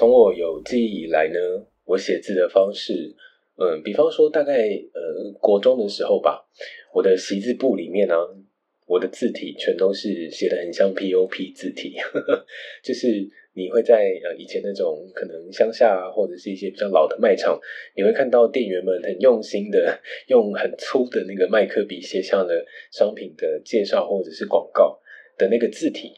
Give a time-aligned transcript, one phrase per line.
[0.00, 1.38] 从我有记忆以来呢，
[1.84, 3.14] 我写字的方式，
[3.58, 4.54] 嗯，比方说大概
[4.94, 6.48] 呃国中的时候吧，
[6.94, 8.14] 我的习字簿里面呢，
[8.86, 11.96] 我的字体全都是写的很像 POP 字体，
[12.82, 17.60] 就是你会在呃以前那种可能乡下或者是一些比较老的卖场，
[17.94, 24.98] 你会看到店员们很用心的 用很粗的那个麦克笔写下了商品的介绍或者是广告
[25.36, 26.14] 的那个字体。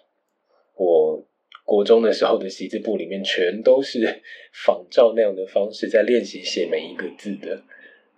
[0.77, 1.27] 我
[1.73, 4.21] 国中的时候的习字簿里面全都是
[4.53, 7.63] 仿照那样的方式在练习写每一个字的。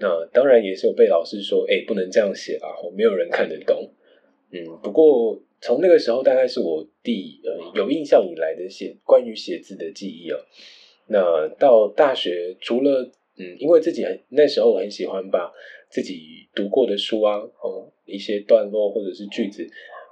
[0.00, 3.88] 那当然也是有被老师说，哎，不能这样写啊，没有人看得懂。
[4.50, 10.36] 嗯，不过从那个时候大概是我第呃有印象以来的写关于写字的记忆啊。
[11.06, 13.08] 那到大学，除了
[13.38, 15.52] 嗯，因为自己很那时候很喜欢把
[15.88, 19.62] 自己读过的书啊，哦一些段落或者是句子，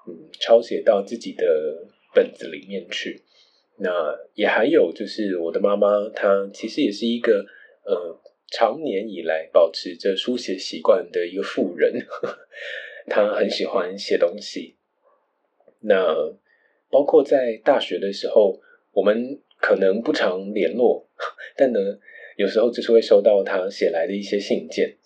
[0.07, 1.45] 嗯，抄写到自己的。
[2.15, 3.23] 本子里面去，
[3.83, 7.45] 那也还有就是我的妈妈，她其实也是一个
[7.85, 11.95] 呃，常年以来保持着书写习惯的一个妇人，
[13.11, 14.77] 她很喜欢写东西。
[15.81, 16.15] 那
[16.91, 18.61] 包括在大学的时候，
[18.93, 21.09] 我们可能不常联络，
[21.57, 21.81] 但呢，
[22.37, 24.97] 有时候就是会收到她写来的一些信件。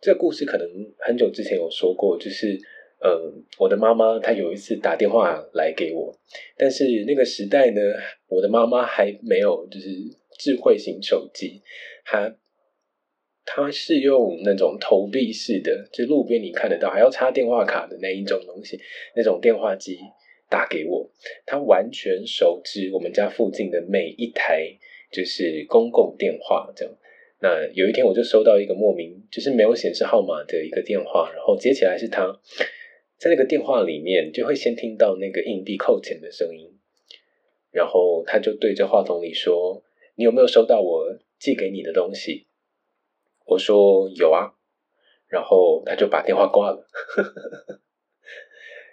[0.00, 0.66] 这个故事可能
[0.98, 2.58] 很久之前有说过，就是。
[3.00, 6.14] 呃，我的妈妈她有一次打电话来给我，
[6.58, 7.80] 但是那个时代呢，
[8.28, 9.88] 我的妈妈还没有就是
[10.38, 11.62] 智慧型手机，
[12.04, 12.36] 她
[13.46, 18.78] 她是用那种投币式的，就路边你看得到还要插电话卡的那一种东西，
[19.16, 19.98] 那种电话机
[20.50, 21.10] 打给我，
[21.46, 24.76] 她完全熟知我们家附近的每一台
[25.10, 26.94] 就是公共电话这样。
[27.40, 32.38] 那有一天我就收到一个莫名就是没有显示号码的一个电话，然后接起来是她。
[33.20, 36.70] 在那个电话里面，就会先听到那个硬币扣钱的声音，
[37.70, 39.82] 然后他就对着话筒里说
[40.16, 42.46] ：“你有没有收到我寄给你的东西？”
[43.44, 44.54] 我说：“有啊。”
[45.28, 46.88] 然后他就把电话挂了。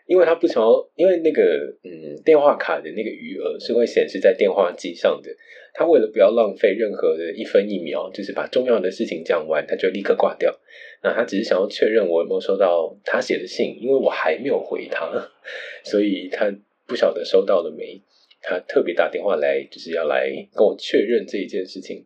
[0.07, 1.41] 因为他不想要，因为那个
[1.83, 5.31] 嗯，电话卡的那个余额是会显示在电话机上的。
[5.73, 10.59] 他为了不要浪费任何的一分一秒，就是把重要的事情讲完，他就立刻挂掉。
[11.03, 15.11] 那他只是想要确认我有没有收到他写的信，因为我还没有回他，
[15.85, 16.51] 所以他
[16.85, 18.01] 不晓得收到了没。
[18.41, 22.05] 他特别打电话来，就是要来跟我确认这一件事情。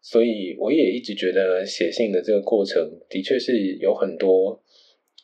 [0.00, 4.62] 所以我也一直觉得写信的这个过程的确是有很多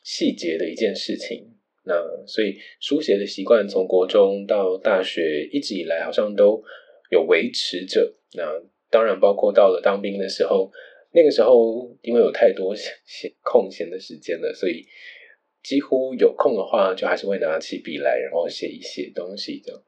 [0.03, 1.47] 细节的一件事情。
[1.85, 1.95] 那
[2.27, 6.61] 所以书写的习惯从国中到大学一直以来好像都
[7.09, 8.13] 有维持着。
[8.33, 8.43] 那
[8.91, 10.69] 当然包括到了当兵的时候，
[11.17, 14.85] 那个时候因为有太多闲空闲的时间了，所以
[15.63, 19.83] 几乎有空的话就还是会拿起笔来，然后写一写东西这样。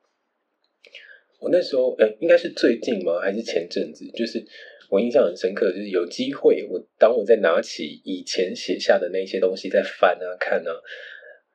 [1.40, 3.20] 我那时候呃，应该是最近吗？
[3.22, 4.04] 还是前阵子？
[4.16, 4.44] 就是
[4.90, 10.72] 我印象很深刻，就是有机会，我当我在拿起以前写下的那些东西在翻啊看啊。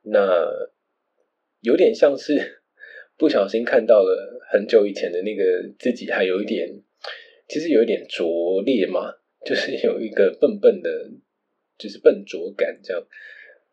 [0.04, 0.46] 那
[1.62, 2.62] 有点像是
[3.18, 5.42] 不小心看到了很久以前的那个
[5.80, 6.80] 自己，还有一点，
[7.48, 9.12] 其实有一点拙劣嘛，
[9.44, 11.10] 就是有一个笨笨的，
[11.78, 13.06] 就是笨拙感这样。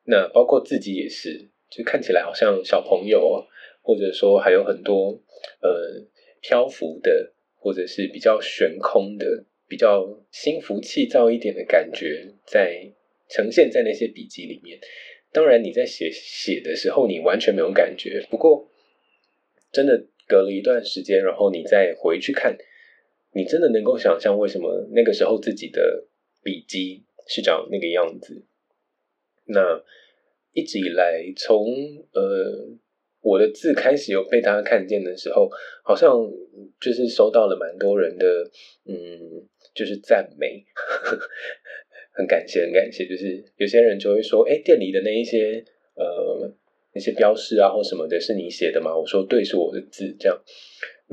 [0.05, 3.45] 那包括自己也是，就看起来好像小朋友，
[3.81, 5.21] 或者说还有很多
[5.61, 6.05] 呃
[6.41, 12.91] 漂浮的，或者是比较悬空的，比较心浮气躁一点的感觉，在
[13.29, 14.79] 呈现在那些笔记里面。
[15.31, 18.21] 当然，你在写写的时候，你完全没有感觉。
[18.29, 18.67] 不过，
[19.71, 22.57] 真的隔了一段时间，然后你再回去看，
[23.33, 26.05] 你真的能够想象为什么那个时候自己的
[26.43, 28.45] 笔记是长那个样子。
[29.45, 29.83] 那
[30.53, 31.65] 一直以来，从
[32.13, 32.69] 呃
[33.21, 35.49] 我的字开始有被大家看见的时候，
[35.83, 36.11] 好像
[36.79, 38.25] 就是收到了蛮多人的
[38.85, 40.65] 嗯，就是赞美。
[42.13, 43.07] 很感谢，很感谢。
[43.07, 45.63] 就是有些人就会说：“哎，店里的那一些
[45.95, 46.53] 呃
[46.93, 50.43] 那些标识啊，或什么的，是你写的吗？”我说：“对，是我的字。”这样，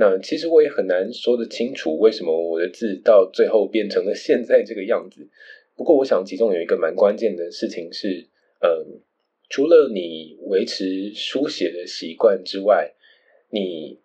[0.00, 5.29] 那其实我也很难说得清楚，为什么我的字到最后变成了现在这个样子。
[5.77, 8.29] 不过，我想其中有一个蛮关键的事情是，
[8.61, 9.00] 嗯，
[9.49, 12.95] 除了你维持书写的习惯之外，
[13.50, 13.99] 你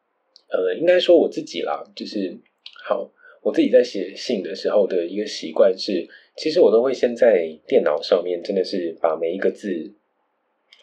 [0.50, 2.38] 呃，应该说我自己啦，就是
[2.84, 3.12] 好，
[3.44, 6.10] 我自己在写信的时候的一个习惯是。
[6.36, 9.94] 其实我都会先在电脑上面，真的是把每一个字，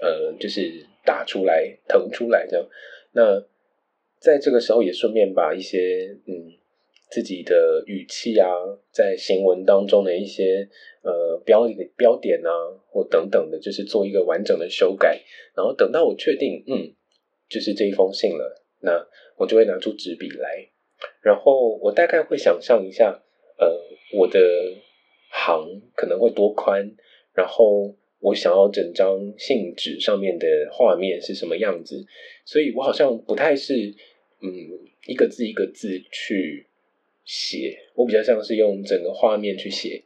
[0.01, 2.65] 呃，就是打出来、腾出来这样。
[3.11, 3.45] 那
[4.21, 6.53] 在这个时候，也顺便把一些嗯
[7.11, 8.47] 自己的语气啊，
[8.93, 10.69] 在行文当中的一些
[11.03, 12.51] 呃标标点啊，
[12.91, 15.21] 或等等的，就是做一个完整的修改。
[15.57, 16.95] 然后等到我确定，嗯，
[17.49, 19.05] 就是这一封信了，那
[19.37, 20.69] 我就会拿出纸笔来。
[21.23, 23.23] 然后我大概会想象一下，
[23.59, 23.67] 呃，
[24.19, 24.39] 我的
[25.31, 26.95] 行可能会多宽，
[27.35, 32.05] 然后我想要整张信纸上面的画面是什么样子，
[32.45, 33.95] 所以我好像不太是
[34.41, 34.51] 嗯
[35.07, 36.67] 一个字一个字去
[37.25, 40.05] 写，我比较像是用整个画面去写。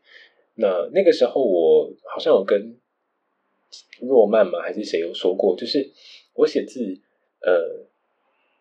[0.54, 2.76] 那那个时候我好像有跟
[4.00, 5.90] 若曼嘛还是谁有说过，就是
[6.34, 7.00] 我写字
[7.40, 7.86] 呃。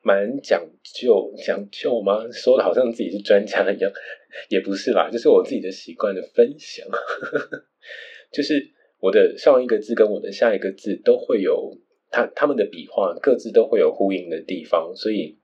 [0.05, 2.29] 蛮讲究讲究吗？
[2.29, 3.89] 说的好像自己是专家一样，
[4.51, 6.85] 也不是啦，就是我自己的习惯的分享。
[8.29, 8.69] 就是
[8.99, 11.77] 我的上一个字跟我的下一个字都会有，
[12.11, 15.37] 他他们的笔画各自都会有呼应的地方，所以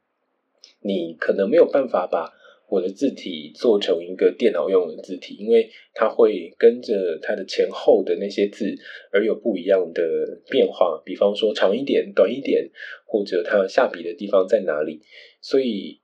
[0.82, 2.34] 你可能没有办法把。
[2.72, 8.76] 我的字体做成一个电脑用的字体，因为它会跟着它的前后的那些字
[9.12, 11.02] 而有不一样的变化。
[11.04, 12.70] 比方说长一点、短一点，
[13.08, 15.02] 或者它下笔的地方在哪里。
[15.42, 16.00] 所以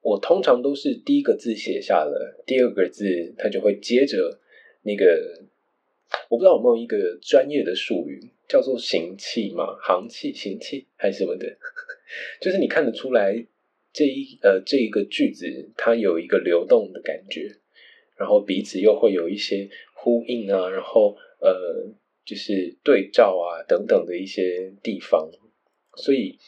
[0.00, 4.38] 我通常都是第一个字写下了，第二个字它就会接着
[4.82, 5.42] 那个。
[6.28, 11.48] 我不知道有没有一个专业的术语叫做行气嘛，行气、行气还是什么的，
[12.40, 13.44] 就是你看得出来。
[13.96, 17.48] 这一呃，这一个句子它有一个流动的感觉，
[18.18, 21.50] 然后彼此又会有一些呼应啊，然后呃，
[22.22, 25.30] 就是对照啊等等的一些地方。
[25.96, 26.38] 所以，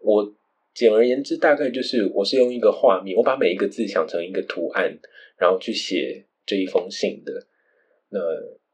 [0.00, 0.34] 我
[0.74, 4.98] 简而言之，大概就是我是用一个画面，我把每一个字想成一个图案，
[5.38, 7.46] 然后去写这一封信的。
[8.10, 8.20] 那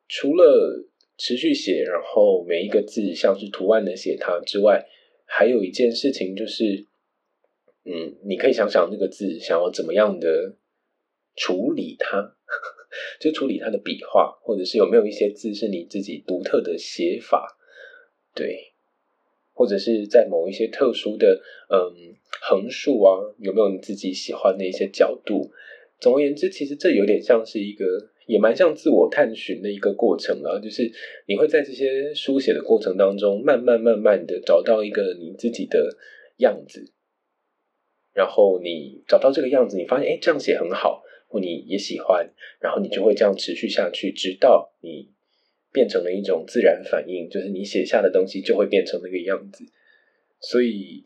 [0.09, 0.85] 除了
[1.17, 4.85] 持续写，然后每一个字像是图案的写它之外，
[5.27, 6.89] 还有一件事情就是。
[7.85, 10.57] 嗯，你可以想想那个字想要怎么样的
[11.37, 12.37] 处理它，
[13.21, 17.57] 就处理它的笔画，或者是有没有一些字是你自己独特的写法，
[18.35, 18.75] 对，
[19.53, 21.41] 或者是在某一些特殊的
[21.71, 25.51] 嗯横竖啊，有没有你自己喜欢的一些角度？
[26.01, 30.93] 总而言之，其实这有点像是一个，也蛮像自我探寻的一个过程啊，就是
[31.27, 35.97] 你会在这些书写的过程当中，慢慢慢慢的找到一个你自己的
[36.37, 36.93] 样子。
[38.19, 42.29] 然后你找到这个样子，你发现哎，这样写很好，或你也喜欢，
[42.59, 45.09] 然后你就会这样持续下去，直到你
[45.73, 49.65] 变成了一种自然反应，就是你写下的东西就会变成那个样子。
[50.41, 51.05] 所以，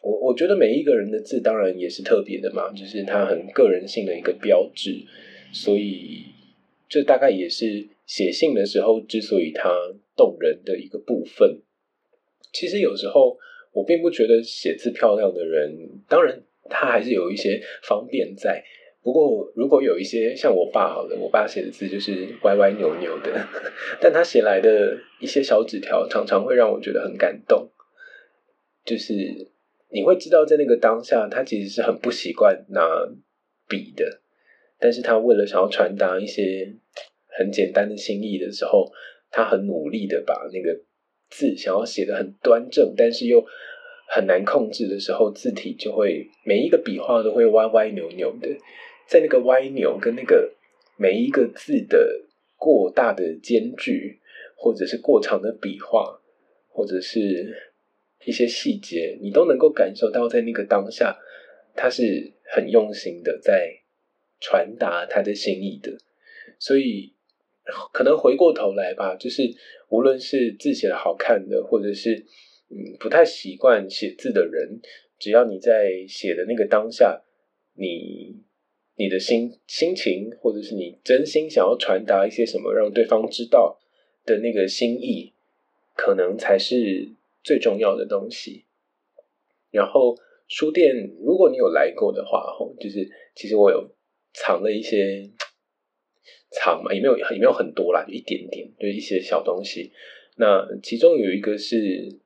[0.00, 5.04] 我我觉得每一个人的字当然也是特别的嘛，就是它很个人性的一个标志。
[5.52, 6.24] 所以，
[6.88, 9.68] 这大概也是写信的时候之所以它
[10.16, 11.60] 动人的一个部分。
[12.54, 13.36] 其实有时候。
[13.76, 15.76] 我并不觉得写字漂亮的人，
[16.08, 18.64] 当然他还是有一些方便在。
[19.02, 23.46] 不过，如果有一些像我爸好了，我爸写的字就是歪歪扭扭的，
[24.00, 27.70] 但他写来的一些小纸条，常常会让我觉得很感动。
[28.82, 29.12] 就是
[29.90, 32.80] 你会知道，在那个当下，他其实是很不习惯拿
[33.68, 34.22] 笔的，
[34.80, 36.74] 但是他为了想要传达一些
[37.26, 38.90] 很简单的心意的时候，
[39.30, 40.80] 他很努力的把那个。
[41.30, 43.44] 字想要写的很端正，但是又
[44.08, 48.48] 很难控制的时候，字体就会每一个笔画都会歪歪扭扭的。
[49.06, 50.52] 在那个歪扭跟那个
[50.96, 52.24] 每一个字的
[52.56, 54.18] 过大的间距，
[54.56, 56.20] 或者是过长的笔画，
[56.68, 57.54] 或者是
[58.24, 61.16] 一些细节，你都能够感受到，在那个当下，
[61.74, 63.80] 他是很用心的在
[64.40, 65.98] 传达他的心意的。
[66.58, 67.12] 所以，
[67.92, 69.42] 可能回过头来吧，就是。
[69.88, 72.26] 无论是字写的好看的，或者是
[72.68, 74.80] 嗯不太习惯写字的人，
[75.16, 77.22] 只要你在写的那个当下，
[77.74, 78.42] 你
[78.96, 83.78] 你的心心情，或者是你真心想要传达一些什么，让对方知道
[84.24, 85.32] 的那个心意，
[85.94, 87.12] 可能才是
[87.44, 88.64] 最重要的东西。
[89.70, 90.16] 然后
[90.48, 93.88] 书店，如果你有来过的话，吼，就是其实我有
[94.34, 95.30] 藏了一些。
[96.56, 99.92] 藏嘛也没有也没有很多啦，就一点点，就一些小东西。
[100.36, 101.76] 那其中有一个是，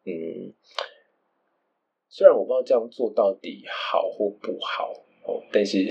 [0.04, 0.52] 嗯，
[2.08, 4.92] 虽然我不知道这样做到底好或不好
[5.24, 5.86] 哦，但是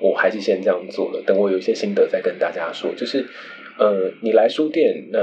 [0.00, 1.22] 我还是先这样做了。
[1.26, 2.94] 等我有一些心得再跟大家说。
[2.94, 3.26] 就是，
[3.78, 5.18] 呃，你来书店，那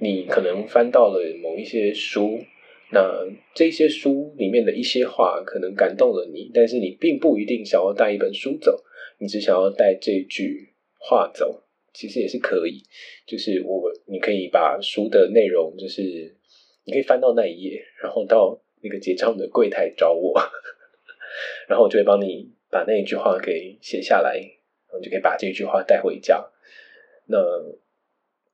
[0.00, 2.38] 你可能翻到了某一些书，
[2.90, 8.82] 那这些书里面的一些话可能感动了你，但是你并不一定想要带一本书走，
[9.18, 10.71] 你只想要带这句。
[11.04, 12.82] 画走其实也是可以，
[13.26, 16.00] 就是我你可以把书的内容，就是
[16.84, 20.32] 你可以翻到那一页，然后到那个结账的柜台找我，
[21.68, 26.48] 然后我就会帮你把那一句话给写下来，然后就可以把这句话带回家。
[27.26, 27.38] 那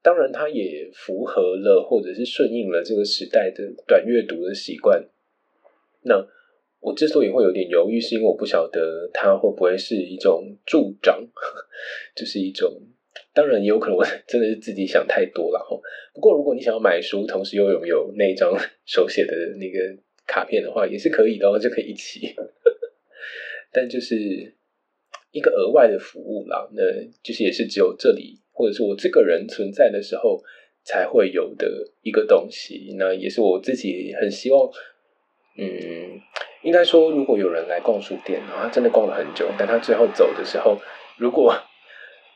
[0.00, 5.08] 当然，它也符合了或者是顺应了这个时代的短阅读的习惯。
[6.02, 6.26] 那
[6.80, 11.20] 我之所以会有点犹豫，是因为我不晓得它会不会是一种助长，
[12.14, 12.80] 就是一种。
[13.34, 15.76] 当然也有可能我 真的是自己想太多了哈。
[16.14, 18.52] 不过如果你想要买书，同时又拥有那一张
[18.86, 19.78] 手写的那个
[20.26, 22.34] 卡片的话，也是可以的，就可以一起。
[23.72, 24.16] 但就是
[25.30, 26.82] 一个额外的服务啦，那
[27.22, 30.42] 就是也是只有这里或者是我这个人存在的时候
[30.82, 32.94] 才会有的一个东西。
[32.96, 34.68] 那也是我自己很希望，
[35.58, 36.18] 嗯，
[36.62, 40.76] 应该说，如果有人来逛书店，然后他真的逛了很久，但他最后走的时候，
[41.16, 41.54] 如果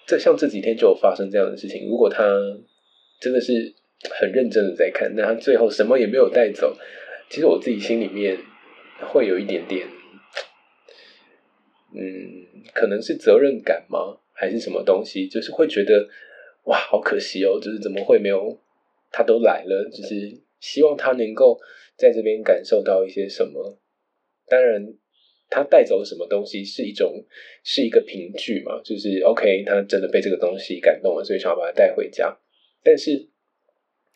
[0.06, 2.22] 这像这几天就有发生这样的事情，如果他
[3.20, 3.52] 真的是
[4.10, 6.76] 很认真的在看，那他最后什么也没有带走，
[7.28, 8.38] 其实我自己心里面
[9.08, 9.86] 会有一点点。
[11.94, 15.28] 嗯，可能是责任感吗，还是什么东西？
[15.28, 16.08] 就是会觉得
[16.64, 18.58] 哇，好可惜哦，就是怎么会没有
[19.10, 21.60] 他都来了，就是希望他能够
[21.96, 23.78] 在这边感受到一些什么。
[24.46, 24.94] 当然，
[25.48, 27.24] 他带走什么东西是一种
[27.62, 32.36] 是一个凭据嘛，就是 OK，他真的被这个东西感动了，所以想要把它带回家。
[32.82, 33.28] 但是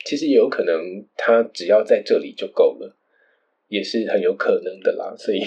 [0.04, 2.97] 其实也有可能，他只要在这里就够了，
[3.68, 5.14] 也是很有可能的啦。
[5.16, 5.40] 所以。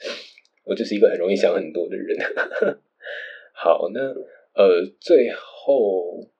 [0.64, 2.16] 我就是一个很容易想很多的人。
[3.52, 4.00] 好，那
[4.54, 6.30] 呃，最后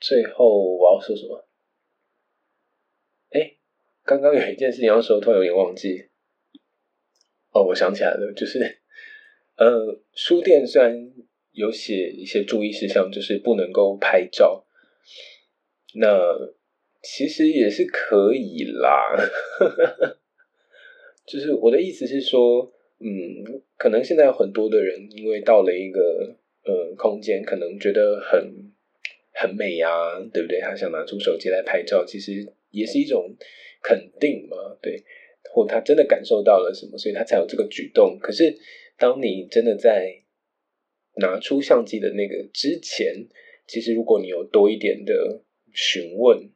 [0.00, 1.46] 最后我要说什么？
[3.30, 3.56] 哎，
[4.04, 6.08] 刚刚有一件事情要说，突然有点忘记。
[7.52, 8.58] 哦，我想起来了，就是
[9.56, 11.12] 呃，书店虽然
[11.52, 14.64] 有写一些注意事项，就是不能够拍照，
[15.94, 16.18] 那
[17.02, 19.16] 其实也是可以啦。
[21.26, 22.72] 就是我的意思是说。
[23.04, 28.70] 嗯，可能现在很多的人，因为到了一个呃空间，可能觉得很
[29.32, 30.60] 很美啊，对不对？
[30.60, 33.34] 他想拿出手机来拍照，其实也是一种
[33.82, 35.02] 肯定嘛，对。
[35.50, 38.18] 或他真的感受到了什么，所以他才有这个举动。
[38.20, 38.56] 可是，
[38.98, 40.22] 当你真的在
[41.16, 43.26] 拿出相机的那个之前，
[43.66, 46.50] 其实如果你有多一点的询问，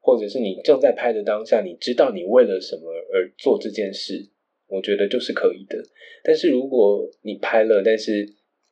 [0.00, 4.30] 或者是你正在拍的当下，你知道你为了什么而做这件事。
[4.68, 5.80] 我觉得就是可以的，
[6.24, 8.28] 但是如果你拍了，但是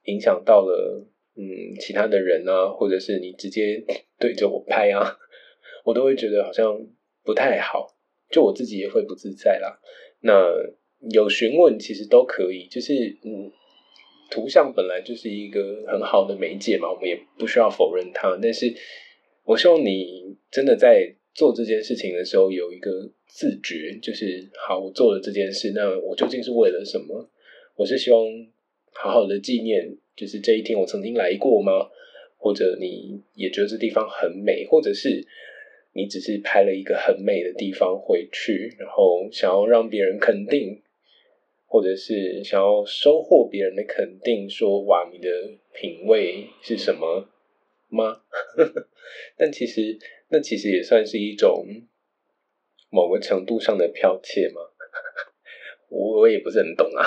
[0.07, 3.81] 影响到了嗯其他的人啊，或者是你直接
[4.19, 5.17] 对着我拍啊，
[5.87, 6.85] 我都会觉得好像
[7.23, 7.94] 不太好，
[8.31, 9.81] 就我自己也会不自在啦。
[10.21, 10.33] 那
[11.11, 13.51] 有询问其实都可以，就是嗯，
[14.31, 18.39] 图像本来就是一个很好的媒介嘛，我们也不需要否认它。
[18.41, 18.75] 但是
[19.45, 23.11] 我希望你真的在做这件事情的时候有一个。
[23.27, 27.29] 自觉就是好，我做了这件事，那我究竟是为了什么？
[27.75, 28.25] 我是希望
[28.93, 31.73] 好好的纪念，就是这一天我曾经来过吗？
[32.37, 35.27] 或者你也觉得这地方很美，或者是
[35.95, 40.83] 你只是拍了一个很美的地方回去，然后想要让别人肯定，
[41.67, 45.31] 或者是想要收获别人的肯定，说哇，你的
[45.73, 47.29] 品味是什么
[47.89, 48.21] 吗？
[49.39, 49.97] 但其实
[50.29, 51.67] 那其实也算是一种。
[52.91, 54.61] 某个程度上的剽窃吗？
[55.91, 57.03] 我我也不是很懂啊，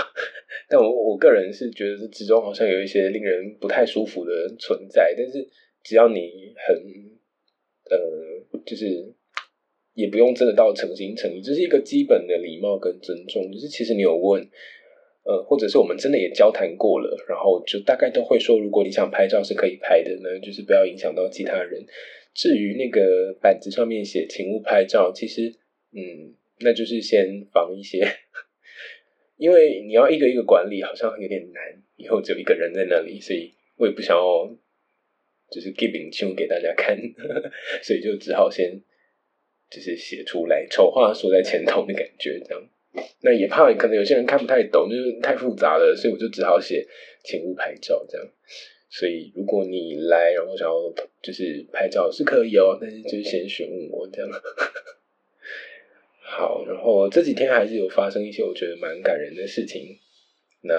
[0.67, 5.13] 但我我个人是觉得这之中好像有一些令人不太舒服的存在。
[5.17, 5.48] 但是
[5.86, 6.75] 只要你很
[7.89, 9.13] 呃，就是
[9.94, 13.51] 也不用真的到诚心诚意，这是一个基本的礼貌跟尊重。
[13.51, 14.48] 就是其实你有问，
[15.24, 21.86] 呃，或者是我们真的也交谈过了，然后就大概都会说，如果你想拍照是可以拍的呢，就是不要影响到其他人。
[22.34, 25.56] 至于那个板子上面写“请勿拍照”，其实。
[25.94, 28.06] 嗯，那就是先防一些，
[29.38, 31.82] 因为你要一个一个管理，好像有点难。
[31.96, 34.46] 以后只有一个人在那里，所以我也不想要，
[35.50, 36.98] 就是 giving 秀给大家看，
[37.84, 38.82] 所以就只好先
[39.70, 42.70] 就是写出来，丑话说在前头的感觉这样。
[43.22, 46.88] 那也怕可能有些人看不太懂，就是太复杂了，所以我就只好写
[47.24, 48.27] 请勿拍照这样。
[48.89, 50.74] 所以如果你来，然后想要
[51.22, 54.30] 就是拍照是可以哦，但是就是先询问我这样。
[56.22, 60.00] 好，然后这几天还是有发生一些我觉得蛮感人的事情，
[60.62, 60.74] 那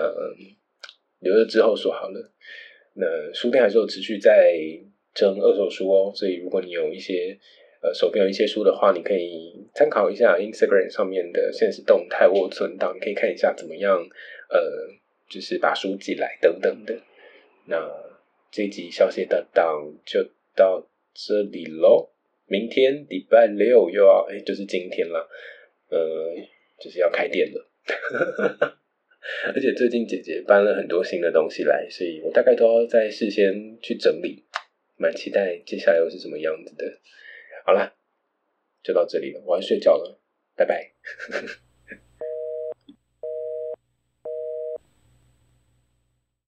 [1.20, 2.32] 留着之后说好了。
[3.00, 4.58] 那书店还是有持续在
[5.14, 7.38] 征二手书哦，所以如果你有一些
[7.80, 13.96] 呃手边有一些书的话，你可以参考一下 Instagram 上面的现实动态或存档，你可以看一下怎么样，
[14.50, 14.60] 呃，
[15.28, 17.00] 就是把书寄来等等的。
[17.66, 17.76] 那
[18.50, 20.24] 这集消息的档就
[20.56, 22.10] 到这里喽。
[22.46, 25.28] 明天礼拜六又要哎，就是今天了，
[25.90, 26.34] 呃，
[26.80, 27.70] 就是要开店了，
[29.54, 34.44] 而且最近姐姐搬了很多新的东西来，所以我大概都要在事先去整理，
[34.96, 36.84] 蛮期待接下来又是什么样子的。
[37.64, 37.94] 好啦，
[38.82, 40.18] 就到这里了，我要睡觉了，
[40.56, 40.92] 拜拜。